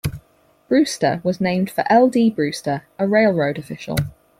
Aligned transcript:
Brewster 0.67 1.21
was 1.23 1.39
named 1.39 1.69
for 1.69 1.83
L. 1.87 2.07
D. 2.09 2.31
Brewster, 2.31 2.85
a 2.97 3.07
railroad 3.07 3.59
official. 3.59 3.97